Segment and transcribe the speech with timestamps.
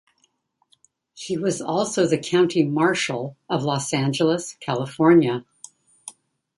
[1.13, 5.45] He also was the County Marshal of Los Angeles, California.